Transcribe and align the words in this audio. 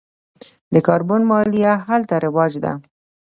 د 0.73 0.75
کاربن 0.87 1.21
مالیه 1.31 1.73
هلته 1.87 2.15
رواج 2.25 2.53
ده. 2.63 2.73